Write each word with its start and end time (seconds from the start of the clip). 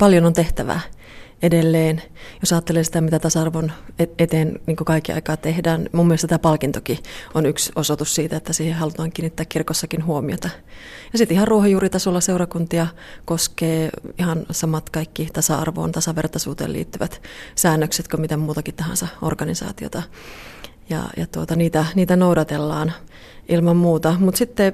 paljon 0.00 0.24
on 0.26 0.32
tehtävää 0.32 0.80
edelleen. 1.42 2.02
Jos 2.40 2.52
ajattelee 2.52 2.84
sitä, 2.84 3.00
mitä 3.00 3.18
tasa-arvon 3.18 3.72
eteen 4.18 4.60
niin 4.66 4.76
kaikki 4.76 5.12
aikaa 5.12 5.36
tehdään, 5.36 5.88
mun 5.92 6.06
mielestä 6.06 6.26
tämä 6.26 6.38
palkintokin 6.38 6.98
on 7.34 7.46
yksi 7.46 7.72
osoitus 7.76 8.14
siitä, 8.14 8.36
että 8.36 8.52
siihen 8.52 8.74
halutaan 8.74 9.12
kiinnittää 9.12 9.46
kirkossakin 9.46 10.04
huomiota. 10.04 10.48
Ja 11.12 11.18
sitten 11.18 11.34
ihan 11.34 11.48
ruohonjuuritasolla 11.48 12.20
seurakuntia 12.20 12.86
koskee 13.24 13.90
ihan 14.18 14.46
samat 14.50 14.90
kaikki 14.90 15.28
tasa-arvoon, 15.32 15.92
tasavertaisuuteen 15.92 16.72
liittyvät 16.72 17.22
säännökset 17.54 18.08
kuin 18.08 18.20
mitä 18.20 18.36
muutakin 18.36 18.74
tahansa 18.74 19.08
organisaatiota. 19.22 20.02
Ja, 20.90 21.04
ja 21.16 21.26
tuota, 21.26 21.56
niitä, 21.56 21.86
niitä 21.94 22.16
noudatellaan 22.16 22.92
ilman 23.48 23.76
muuta. 23.76 24.16
Mutta 24.18 24.38
sitten 24.38 24.72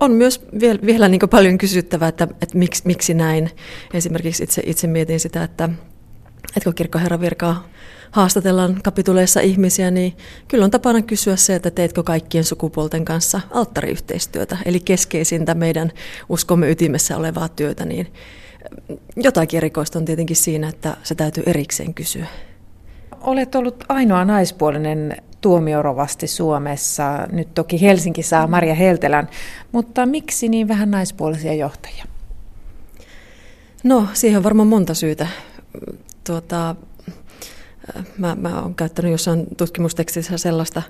on 0.00 0.10
myös 0.10 0.46
vielä, 0.60 0.78
vielä 0.86 1.08
niin 1.08 1.20
paljon 1.30 1.58
kysyttävää, 1.58 2.08
että, 2.08 2.24
että 2.24 2.58
miksi, 2.58 2.82
miksi 2.84 3.14
näin. 3.14 3.50
Esimerkiksi 3.94 4.42
itse, 4.42 4.62
itse 4.66 4.86
mietin 4.86 5.20
sitä, 5.20 5.42
että, 5.44 5.68
että 6.56 6.64
kun 6.64 6.74
kirkkoherran 6.74 7.20
virkaa 7.20 7.68
haastatellaan 8.10 8.80
kapituleissa 8.84 9.40
ihmisiä, 9.40 9.90
niin 9.90 10.16
kyllä 10.48 10.64
on 10.64 10.70
tapana 10.70 11.02
kysyä 11.02 11.36
se, 11.36 11.54
että 11.54 11.70
teetkö 11.70 12.02
kaikkien 12.02 12.44
sukupuolten 12.44 13.04
kanssa 13.04 13.40
alttariyhteistyötä, 13.50 14.56
eli 14.64 14.80
keskeisintä 14.80 15.54
meidän 15.54 15.92
uskomme 16.28 16.70
ytimessä 16.70 17.16
olevaa 17.16 17.48
työtä, 17.48 17.84
niin 17.84 18.12
jotakin 19.16 19.56
erikoista 19.56 19.98
on 19.98 20.04
tietenkin 20.04 20.36
siinä, 20.36 20.68
että 20.68 20.96
se 21.02 21.14
täytyy 21.14 21.42
erikseen 21.46 21.94
kysyä. 21.94 22.26
Olet 23.20 23.54
ollut 23.54 23.84
ainoa 23.88 24.24
naispuolinen 24.24 25.16
tuomiorovasti 25.42 26.26
Suomessa. 26.26 27.26
Nyt 27.32 27.54
toki 27.54 27.80
Helsinki 27.80 28.22
saa 28.22 28.46
Maria 28.46 28.74
Heltelän, 28.74 29.28
mutta 29.72 30.06
miksi 30.06 30.48
niin 30.48 30.68
vähän 30.68 30.90
naispuolisia 30.90 31.54
johtajia? 31.54 32.04
No, 33.84 34.06
siihen 34.12 34.36
on 34.36 34.44
varmaan 34.44 34.68
monta 34.68 34.94
syytä. 34.94 35.26
Tuota, 36.26 36.76
mä, 38.18 38.34
mä 38.34 38.62
olen 38.62 38.74
käyttänyt 38.74 39.12
jossain 39.12 39.46
tutkimustekstissä 39.56 40.38
sellaista 40.38 40.82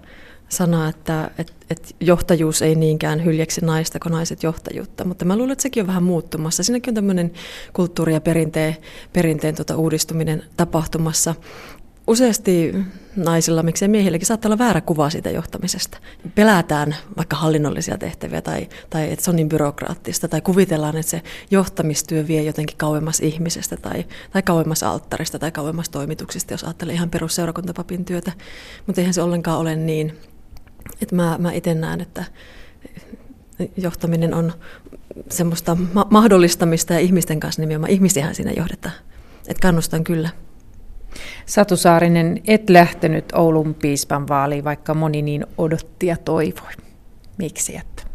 sanaa, 0.49 0.89
että 0.89 1.31
et, 1.39 1.53
et 1.71 1.97
johtajuus 2.01 2.63
ei 2.63 2.75
niinkään 2.75 3.25
hyljeksi 3.25 3.61
naista 3.65 3.99
kuin 3.99 4.13
naiset 4.13 4.43
johtajuutta, 4.43 5.05
mutta 5.05 5.25
mä 5.25 5.37
luulen, 5.37 5.53
että 5.53 5.63
sekin 5.63 5.83
on 5.83 5.87
vähän 5.87 6.03
muuttumassa. 6.03 6.63
Siinäkin 6.63 6.91
on 6.91 6.95
tämmöinen 6.95 7.33
kulttuuri- 7.73 8.15
ja 8.15 8.21
perinteen, 8.21 8.77
perinteen 9.13 9.55
tuota 9.55 9.77
uudistuminen 9.77 10.43
tapahtumassa 10.57 11.35
useasti 12.07 12.75
naisilla, 13.17 13.63
miksei 13.63 13.89
miehilläkin, 13.89 14.27
saattaa 14.27 14.49
olla 14.49 14.59
väärä 14.59 14.81
kuva 14.81 15.11
siitä 15.11 15.31
johtamisesta. 15.31 15.99
Pelätään 16.35 16.97
vaikka 17.17 17.37
hallinnollisia 17.37 17.99
tehtäviä 17.99 18.43
tai, 18.43 18.69
tai 18.91 19.13
että 19.13 19.25
se 19.25 19.31
on 19.31 19.37
niin 19.37 19.49
byrokraattista 19.49 20.29
tai 20.29 20.41
kuvitellaan, 20.41 20.97
että 20.97 21.11
se 21.11 21.23
johtamistyö 21.51 22.27
vie 22.29 22.43
jotenkin 22.43 22.77
kauemmas 22.77 23.21
ihmisestä 23.21 23.77
tai, 23.77 24.05
tai 24.33 24.43
kauemmas 24.43 24.83
alttarista 24.83 25.39
tai 25.39 25.51
kauemmas 25.51 25.89
toimituksista, 25.89 26.55
jos 26.55 26.65
ajattelee 26.65 26.95
ihan 26.95 27.11
perusseurakuntapapin 27.11 28.05
työtä. 28.05 28.33
Mutta 28.87 29.01
eihän 29.01 29.15
se 29.15 29.23
ollenkaan 29.23 29.59
ole 29.59 29.77
niin. 29.77 30.19
Että 31.03 31.15
mä, 31.17 31.37
mä 31.39 31.53
itse 31.53 31.75
näen, 31.75 32.01
että 32.01 32.25
johtaminen 33.77 34.35
on 34.35 34.53
semmoista 35.29 35.77
ma- 35.93 36.07
mahdollistamista 36.11 36.93
ja 36.93 36.99
ihmisten 36.99 37.41
kanssa 37.41 37.63
nimenomaan 37.63 37.93
ihmisiähän 37.93 38.35
siinä 38.35 38.53
johdetaan. 38.57 38.95
Että 39.49 39.61
kannustan 39.63 40.05
kyllä. 40.05 40.31
Satu 41.47 41.77
Saarinen, 41.77 42.41
et 42.47 42.71
lähtenyt 42.71 43.25
Oulun 43.33 43.75
piispan 43.75 44.29
vaaliin, 44.29 44.65
vaikka 44.65 44.95
moni 44.95 45.23
niin 45.23 45.47
odotti 45.59 46.07
ja 46.07 46.17
toivoi. 46.17 46.73
Miksi 47.39 47.77
et? 47.77 48.07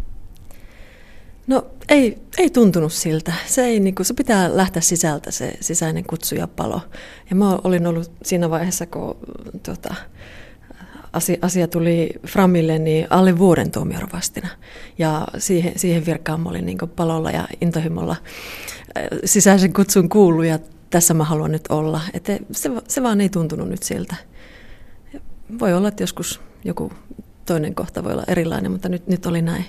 No 1.48 1.66
ei, 1.90 2.18
ei 2.38 2.50
tuntunut 2.50 2.94
siltä. 2.94 3.34
Se, 3.46 3.66
ei, 3.66 3.80
niin 3.80 3.96
kuin, 3.96 4.06
se 4.06 4.14
pitää 4.14 4.58
lähteä 4.58 4.82
sisältä 4.82 5.32
se 5.32 5.54
sisäinen 5.62 6.04
kutsu 6.04 6.36
ja 6.36 6.48
palo. 6.48 6.82
Ja 7.30 7.36
mä 7.36 7.60
olin 7.64 7.88
ollut 7.88 8.12
siinä 8.24 8.50
vaiheessa, 8.50 8.86
kun 8.86 9.18
tuota, 9.64 9.96
asia, 11.14 11.38
asia 11.42 11.68
tuli 11.68 12.10
Framille 12.28 12.80
niin 12.80 13.08
alle 13.10 13.38
vuoden 13.38 13.72
tuomiorovastina. 13.72 14.48
Ja 14.98 15.28
siihen, 15.38 15.74
siihen 15.76 16.06
virkaan 16.06 16.42
mä 16.42 16.50
olin 16.50 16.66
niin 16.66 16.78
palolla 16.96 17.32
ja 17.32 17.48
intohimolla 17.62 18.16
sisäisen 19.26 19.74
kutsun 19.74 20.10
kuullut 20.10 20.46
ja 20.46 20.60
tässä 20.90 21.14
mä 21.14 21.24
haluan 21.24 21.52
nyt 21.52 21.68
olla. 21.70 22.02
Että 22.14 22.38
se, 22.52 22.70
se 22.88 23.04
vaan 23.04 23.22
ei 23.22 23.30
tuntunut 23.30 23.70
nyt 23.70 23.84
siltä. 23.84 24.16
Voi 25.60 25.74
olla, 25.74 25.88
että 25.88 26.04
joskus 26.04 26.42
joku 26.64 26.92
toinen 27.46 27.76
kohta 27.76 28.04
voi 28.04 28.14
olla 28.14 28.24
erilainen, 28.28 28.72
mutta 28.72 28.90
nyt, 28.90 29.08
nyt 29.08 29.26
oli 29.26 29.42
näin. 29.42 29.66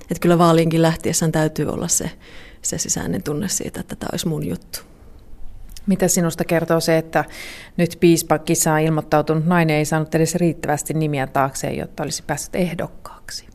Että 0.00 0.20
kyllä 0.20 0.38
vaaliinkin 0.38 0.82
lähtiessään 0.82 1.32
täytyy 1.32 1.68
olla 1.68 1.88
se, 1.88 2.10
se 2.62 2.78
sisäinen 2.78 3.22
tunne 3.22 3.48
siitä, 3.48 3.80
että 3.80 3.96
tämä 3.96 4.08
olisi 4.12 4.28
mun 4.28 4.46
juttu. 4.46 4.78
Mitä 5.86 6.08
sinusta 6.08 6.44
kertoo 6.44 6.80
se, 6.80 6.98
että 6.98 7.24
nyt 7.76 7.96
piispakisaan 8.00 8.82
ilmoittautunut 8.82 9.46
nainen 9.46 9.76
ei 9.76 9.84
saanut 9.84 10.14
edes 10.14 10.34
riittävästi 10.34 10.94
nimiä 10.94 11.26
taakseen, 11.26 11.76
jotta 11.76 12.02
olisi 12.02 12.22
päässyt 12.26 12.54
ehdokkaaksi? 12.54 13.46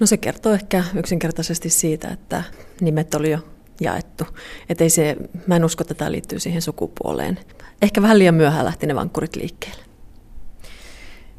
No 0.00 0.06
se 0.06 0.16
kertoo 0.16 0.52
ehkä 0.52 0.84
yksinkertaisesti 0.94 1.70
siitä, 1.70 2.08
että 2.08 2.42
nimet 2.80 3.14
oli 3.14 3.30
jo 3.30 3.38
jaettu. 3.80 4.24
Et 4.68 4.80
ei 4.80 4.90
se, 4.90 5.16
mä 5.46 5.56
en 5.56 5.64
usko, 5.64 5.82
että 5.82 5.94
tämä 5.94 6.12
liittyy 6.12 6.38
siihen 6.38 6.62
sukupuoleen. 6.62 7.38
Ehkä 7.82 8.02
vähän 8.02 8.18
liian 8.18 8.34
myöhään 8.34 8.64
lähti 8.64 8.86
ne 8.86 8.94
vankkurit 8.94 9.36
liikkeelle. 9.36 9.82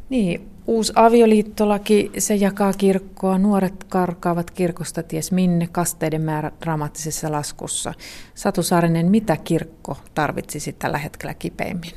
Niin, 0.09 0.49
uusi 0.67 0.93
avioliittolaki, 0.95 2.11
se 2.17 2.35
jakaa 2.35 2.73
kirkkoa. 2.73 3.37
Nuoret 3.37 3.83
karkaavat 3.83 4.51
kirkosta 4.51 5.03
ties 5.03 5.31
minne 5.31 5.67
kasteiden 5.71 6.21
määrä 6.21 6.51
dramaattisessa 6.61 7.31
laskussa. 7.31 7.93
Satu 8.35 8.63
Saarinen, 8.63 9.11
mitä 9.11 9.37
kirkko 9.37 9.97
tarvitsisi 10.13 10.73
tällä 10.73 10.97
hetkellä 10.97 11.33
kipeimmin? 11.33 11.91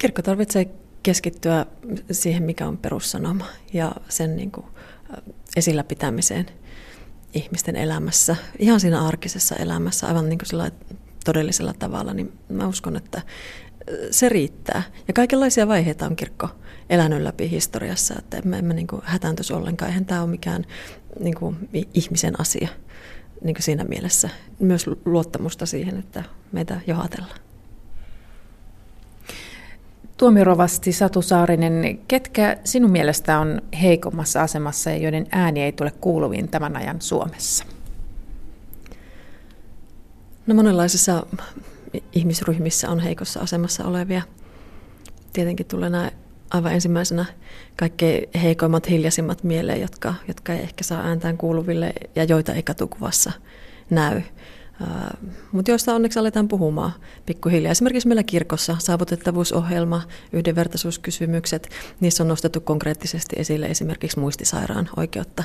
Kirkko 0.00 0.22
tarvitsee 0.22 0.68
keskittyä 1.02 1.66
siihen, 2.10 2.42
mikä 2.42 2.68
on 2.68 2.78
perussanoma 2.78 3.46
ja 3.72 3.92
sen 4.08 4.36
niin 4.36 4.50
kuin, 4.50 4.66
esillä 5.56 5.84
pitämiseen– 5.84 6.46
ihmisten 7.34 7.76
elämässä, 7.76 8.36
ihan 8.58 8.80
siinä 8.80 9.06
arkisessa 9.06 9.56
elämässä, 9.56 10.06
aivan 10.06 10.28
niin 10.28 10.38
kuin 10.38 10.72
todellisella 11.24 11.74
tavalla, 11.78 12.14
niin 12.14 12.32
mä 12.48 12.66
uskon, 12.66 12.96
että 12.96 13.22
se 14.10 14.28
riittää. 14.28 14.82
Ja 15.08 15.14
kaikenlaisia 15.14 15.68
vaiheita 15.68 16.06
on 16.06 16.16
kirkko 16.16 16.48
elänyt 16.90 17.22
läpi 17.22 17.50
historiassa, 17.50 18.14
että 18.18 18.36
emme, 18.36 18.58
emme 18.58 18.74
niin 18.74 18.86
kuin 18.86 19.02
hätääntyisi 19.04 19.52
ollenkaan. 19.52 19.88
Eihän 19.88 20.06
tämä 20.06 20.22
ole 20.22 20.30
mikään 20.30 20.66
niin 21.20 21.34
kuin 21.34 21.68
ihmisen 21.94 22.40
asia 22.40 22.68
niin 23.42 23.54
kuin 23.54 23.62
siinä 23.62 23.84
mielessä. 23.84 24.28
Myös 24.58 24.86
luottamusta 25.04 25.66
siihen, 25.66 25.98
että 25.98 26.24
meitä 26.52 26.80
johatellaan. 26.86 27.47
Tuomirovasti 30.18 30.92
Satu 30.92 31.22
Saarinen, 31.22 31.98
ketkä 32.08 32.56
sinun 32.64 32.90
mielestä 32.90 33.38
on 33.38 33.62
heikommassa 33.82 34.42
asemassa 34.42 34.90
ja 34.90 34.96
joiden 34.96 35.26
ääni 35.32 35.62
ei 35.62 35.72
tule 35.72 35.90
kuuluviin 36.00 36.48
tämän 36.48 36.76
ajan 36.76 37.00
Suomessa? 37.00 37.64
No 40.46 40.54
monenlaisissa 40.54 41.26
ihmisryhmissä 42.12 42.90
on 42.90 43.00
heikossa 43.00 43.40
asemassa 43.40 43.84
olevia. 43.84 44.22
Tietenkin 45.32 45.66
tulee 45.66 45.90
nämä 45.90 46.10
aivan 46.50 46.72
ensimmäisenä 46.72 47.24
kaikkein 47.76 48.28
heikoimmat, 48.42 48.90
hiljaisimmat 48.90 49.44
mieleen, 49.44 49.80
jotka, 49.80 50.14
jotka 50.28 50.52
ei 50.52 50.60
ehkä 50.60 50.84
saa 50.84 51.02
ääntään 51.02 51.38
kuuluville 51.38 51.92
ja 52.16 52.24
joita 52.24 52.52
ei 52.52 52.62
katukuvassa 52.62 53.32
näy 53.90 54.22
mutta 55.52 55.70
joista 55.70 55.94
onneksi 55.94 56.18
aletaan 56.18 56.48
puhumaan 56.48 56.92
pikkuhiljaa. 57.26 57.70
Esimerkiksi 57.72 58.08
meillä 58.08 58.22
kirkossa 58.22 58.76
saavutettavuusohjelma, 58.78 60.02
yhdenvertaisuuskysymykset, 60.32 61.68
niissä 62.00 62.22
on 62.22 62.28
nostettu 62.28 62.60
konkreettisesti 62.60 63.36
esille 63.38 63.66
esimerkiksi 63.66 64.20
muistisairaan 64.20 64.88
oikeutta 64.96 65.44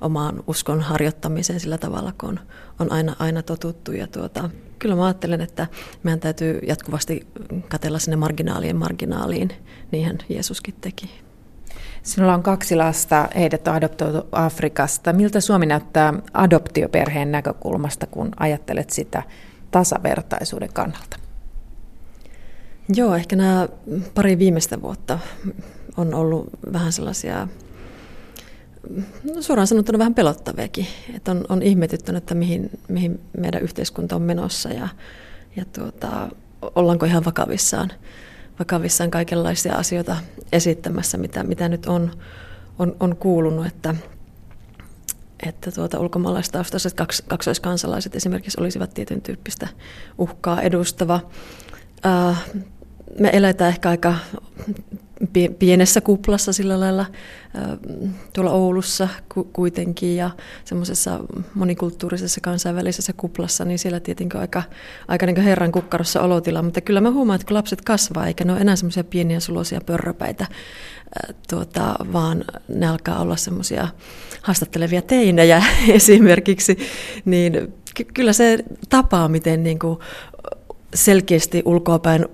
omaan 0.00 0.44
uskon 0.46 0.80
harjoittamiseen 0.80 1.60
sillä 1.60 1.78
tavalla, 1.78 2.12
kun 2.20 2.40
on 2.80 2.92
aina, 2.92 3.16
aina 3.18 3.42
totuttu. 3.42 3.92
Ja 3.92 4.06
tuota, 4.06 4.50
kyllä 4.78 4.96
mä 4.96 5.06
ajattelen, 5.06 5.40
että 5.40 5.66
meidän 6.02 6.20
täytyy 6.20 6.58
jatkuvasti 6.66 7.26
katella 7.68 7.98
sinne 7.98 8.16
marginaalien 8.16 8.76
marginaaliin, 8.76 9.50
niinhän 9.92 10.18
Jeesuskin 10.28 10.74
teki. 10.80 11.27
Sinulla 12.02 12.34
on 12.34 12.42
kaksi 12.42 12.76
lasta, 12.76 13.28
heidät 13.34 13.68
on 13.68 13.74
adoptoitu 13.74 14.28
Afrikasta. 14.32 15.12
Miltä 15.12 15.40
Suomi 15.40 15.66
näyttää 15.66 16.14
adoptioperheen 16.32 17.32
näkökulmasta, 17.32 18.06
kun 18.06 18.30
ajattelet 18.36 18.90
sitä 18.90 19.22
tasavertaisuuden 19.70 20.72
kannalta? 20.72 21.16
Joo, 22.94 23.14
ehkä 23.14 23.36
nämä 23.36 23.68
pari 24.14 24.38
viimeistä 24.38 24.82
vuotta 24.82 25.18
on 25.96 26.14
ollut 26.14 26.48
vähän 26.72 26.92
sellaisia, 26.92 27.48
no 29.34 29.42
suoraan 29.42 29.66
sanottuna 29.66 29.98
vähän 29.98 30.14
pelottaviakin. 30.14 30.86
Että 31.14 31.30
on, 31.30 31.44
on 31.48 31.62
ihmetyttänyt, 31.62 32.22
että 32.22 32.34
mihin, 32.34 32.70
mihin 32.88 33.20
meidän 33.38 33.62
yhteiskunta 33.62 34.16
on 34.16 34.22
menossa 34.22 34.68
ja, 34.68 34.88
ja 35.56 35.64
tuota, 35.64 36.28
ollaanko 36.74 37.06
ihan 37.06 37.24
vakavissaan 37.24 37.92
vakavissaan 38.58 39.10
kaikenlaisia 39.10 39.74
asioita 39.74 40.16
esittämässä, 40.52 41.18
mitä, 41.18 41.42
mitä 41.42 41.68
nyt 41.68 41.86
on, 41.86 42.10
on, 42.78 42.96
on 43.00 43.16
kuulunut. 43.16 43.66
Että, 43.66 43.94
että 45.46 45.72
tuota, 45.72 46.00
ulkomaalaistaustaiset 46.00 46.94
kaks, 46.94 47.22
kaksoiskansalaiset 47.28 48.16
esimerkiksi 48.16 48.60
olisivat 48.60 48.94
tietyn 48.94 49.22
tyyppistä 49.22 49.68
uhkaa 50.18 50.62
edustava. 50.62 51.20
Äh, 52.06 52.44
me 53.20 53.30
eletään 53.32 53.68
ehkä 53.70 53.88
aika 53.88 54.14
pienessä 55.58 56.00
kuplassa 56.00 56.52
sillä 56.52 56.80
lailla 56.80 57.06
tuolla 58.32 58.50
Oulussa 58.50 59.08
kuitenkin 59.52 60.16
ja 60.16 60.30
semmoisessa 60.64 61.20
monikulttuurisessa 61.54 62.40
kansainvälisessä 62.40 63.12
kuplassa, 63.12 63.64
niin 63.64 63.78
siellä 63.78 64.00
tietenkin 64.00 64.40
aika, 64.40 64.62
aika 65.08 65.26
niin 65.26 65.40
herran 65.40 65.72
kukkarossa 65.72 66.22
olotila, 66.22 66.62
mutta 66.62 66.80
kyllä 66.80 67.00
mä 67.00 67.10
huomaan, 67.10 67.34
että 67.34 67.46
kun 67.46 67.56
lapset 67.56 67.82
kasvaa, 67.82 68.26
eikä 68.26 68.44
ne 68.44 68.52
ole 68.52 68.60
enää 68.60 68.76
semmoisia 68.76 69.04
pieniä 69.04 69.40
sulosia 69.40 69.80
pörröpäitä, 69.86 70.46
tuota, 71.50 71.94
vaan 72.12 72.44
ne 72.68 72.88
alkaa 72.88 73.20
olla 73.20 73.36
semmoisia 73.36 73.88
haastattelevia 74.42 75.02
teinejä 75.02 75.62
esimerkiksi, 75.88 76.78
niin 77.24 77.74
ky- 77.94 78.06
kyllä 78.14 78.32
se 78.32 78.58
tapaa, 78.88 79.28
miten 79.28 79.62
niin 79.62 79.78
kuin 79.78 79.98
selkeästi 80.94 81.62
ulkoapäin 81.64 82.26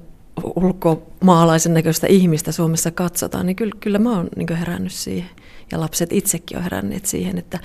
ulkomaalaisen 0.42 1.75
näköistä 1.75 2.06
ihmistä 2.06 2.52
Suomessa 2.52 2.90
katsotaan, 2.90 3.46
niin 3.46 3.56
kyllä, 3.56 3.75
kyllä 3.81 3.98
mä 3.98 4.16
oon 4.16 4.28
niin 4.36 4.56
herännyt 4.56 4.92
siihen. 4.92 5.31
Ja 5.72 5.81
lapset 5.81 6.12
itsekin 6.12 6.56
on 6.56 6.62
heränneet 6.62 7.06
siihen, 7.06 7.38
että, 7.38 7.58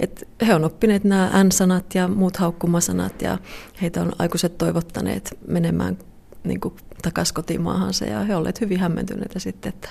että 0.00 0.26
he 0.46 0.54
on 0.54 0.64
oppineet 0.64 1.04
nämä 1.04 1.44
N-sanat 1.44 1.94
ja 1.94 2.08
muut 2.08 2.36
haukkumasanat 2.36 3.22
ja 3.22 3.38
heitä 3.82 4.02
on 4.02 4.12
aikuiset 4.18 4.58
toivottaneet 4.58 5.38
menemään 5.48 5.98
niin 6.44 6.60
takaisin 7.02 7.34
kotimaahansa 7.34 8.04
ja 8.04 8.20
he 8.20 8.36
olleet 8.36 8.60
hyvin 8.60 8.80
hämmentyneitä 8.80 9.38
sitten, 9.38 9.68
että, 9.68 9.88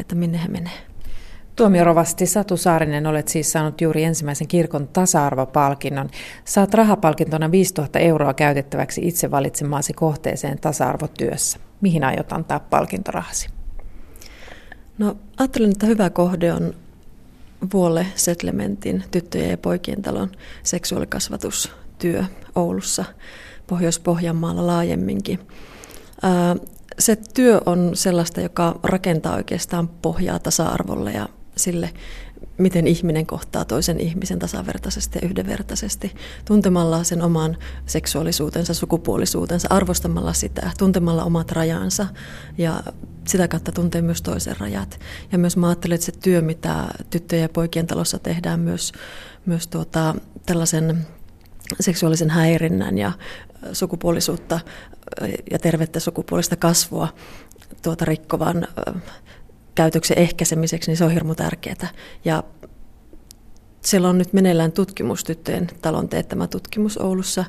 että 0.00 0.14
minne 0.14 0.42
he 0.42 0.48
menee. 0.48 0.86
Tuomiorovasti 1.58 2.26
Satu 2.26 2.56
Saarinen 2.56 3.06
olet 3.06 3.28
siis 3.28 3.52
saanut 3.52 3.80
juuri 3.80 4.04
ensimmäisen 4.04 4.48
kirkon 4.48 4.88
tasa-arvopalkinnon. 4.88 6.08
Saat 6.44 6.74
rahapalkintona 6.74 7.50
5000 7.50 7.98
euroa 7.98 8.34
käytettäväksi 8.34 9.08
itse 9.08 9.30
valitsemaasi 9.30 9.92
kohteeseen 9.92 10.58
tasa-arvotyössä. 10.60 11.58
Mihin 11.80 12.04
aiot 12.04 12.32
antaa 12.32 12.60
palkintorahasi? 12.60 13.48
No 14.98 15.16
ajattelen, 15.38 15.70
että 15.70 15.86
hyvä 15.86 16.10
kohde 16.10 16.52
on 16.52 16.74
Vuolle 17.72 18.06
Settlementin 18.14 19.04
tyttöjen 19.10 19.50
ja 19.50 19.58
poikien 19.58 20.02
talon 20.02 20.30
seksuaalikasvatustyö 20.62 22.24
Oulussa, 22.54 23.04
Pohjois-Pohjanmaalla 23.66 24.66
laajemminkin. 24.66 25.38
Se 26.98 27.16
työ 27.34 27.60
on 27.66 27.90
sellaista, 27.94 28.40
joka 28.40 28.80
rakentaa 28.82 29.36
oikeastaan 29.36 29.88
pohjaa 29.88 30.38
tasa-arvolle 30.38 31.12
ja 31.12 31.28
sille, 31.58 31.90
miten 32.58 32.86
ihminen 32.86 33.26
kohtaa 33.26 33.64
toisen 33.64 34.00
ihmisen 34.00 34.38
tasavertaisesti 34.38 35.18
ja 35.22 35.28
yhdenvertaisesti, 35.28 36.14
tuntemalla 36.44 37.04
sen 37.04 37.22
oman 37.22 37.56
seksuaalisuutensa, 37.86 38.74
sukupuolisuutensa, 38.74 39.68
arvostamalla 39.70 40.32
sitä, 40.32 40.70
tuntemalla 40.78 41.24
omat 41.24 41.52
rajansa 41.52 42.06
ja 42.58 42.82
sitä 43.28 43.48
kautta 43.48 43.72
tuntee 43.72 44.02
myös 44.02 44.22
toisen 44.22 44.56
rajat. 44.60 45.00
Ja 45.32 45.38
myös 45.38 45.56
mä 45.56 45.68
ajattelen, 45.68 45.94
että 45.94 46.06
se 46.06 46.12
työ, 46.12 46.40
mitä 46.40 46.84
tyttöjen 47.10 47.42
ja 47.42 47.48
poikien 47.48 47.86
talossa 47.86 48.18
tehdään 48.18 48.60
myös, 48.60 48.92
myös 49.46 49.66
tuota, 49.66 50.14
tällaisen 50.46 51.06
seksuaalisen 51.80 52.30
häirinnän 52.30 52.98
ja 52.98 53.12
sukupuolisuutta 53.72 54.60
ja 55.50 55.58
tervettä 55.58 56.00
sukupuolista 56.00 56.56
kasvua 56.56 57.08
tuota 57.82 58.04
rikkovan 58.04 58.66
käytöksen 59.78 60.18
ehkäisemiseksi, 60.18 60.90
niin 60.90 60.96
se 60.96 61.04
on 61.04 61.10
hirmu 61.10 61.34
tärkeää. 61.34 61.88
Ja 62.24 62.42
siellä 63.84 64.08
on 64.08 64.18
nyt 64.18 64.32
meneillään 64.32 64.72
tutkimus, 64.72 65.24
tyttöjen 65.24 65.66
talon 65.82 66.08
teettämä 66.08 66.46
tutkimus 66.46 66.98
Oulussa 66.98 67.44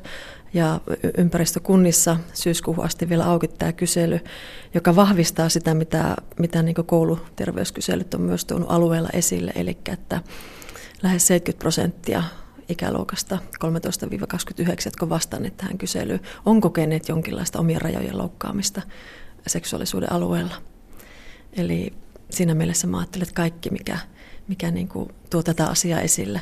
ja 0.54 0.80
ympäristökunnissa 1.18 2.16
syyskuuhun 2.32 2.84
asti 2.84 3.08
vielä 3.08 3.24
auki 3.24 3.48
tämä 3.48 3.72
kysely, 3.72 4.20
joka 4.74 4.96
vahvistaa 4.96 5.48
sitä, 5.48 5.74
mitä, 5.74 6.16
mitä 6.38 6.62
niin 6.62 6.74
kouluterveyskyselyt 6.86 8.14
on 8.14 8.20
myös 8.20 8.44
tuonut 8.44 8.70
alueella 8.70 9.08
esille, 9.12 9.52
eli 9.54 9.78
että 9.92 10.20
lähes 11.02 11.26
70 11.26 11.60
prosenttia 11.60 12.22
ikäluokasta 12.68 13.38
13-29, 13.64 13.66
jotka 14.84 15.08
vastanneet 15.08 15.56
tähän 15.56 15.78
kyselyyn, 15.78 16.20
on 16.46 16.60
kokeneet 16.60 17.08
jonkinlaista 17.08 17.58
omien 17.58 17.82
rajojen 17.82 18.18
loukkaamista 18.18 18.82
seksuaalisuuden 19.46 20.12
alueella. 20.12 20.54
Eli 21.52 21.92
siinä 22.30 22.54
mielessä 22.54 22.86
mä 22.86 22.98
ajattelen, 22.98 23.22
että 23.22 23.34
kaikki, 23.34 23.70
mikä, 23.70 23.98
mikä 24.48 24.70
niin 24.70 24.88
kuin 24.88 25.08
tuo 25.30 25.42
tätä 25.42 25.66
asiaa 25.66 26.00
esille, 26.00 26.40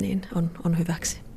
niin 0.00 0.22
on, 0.34 0.50
on 0.64 0.78
hyväksi. 0.78 1.29